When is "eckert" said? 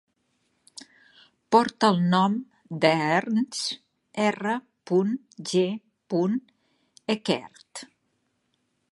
7.17-7.85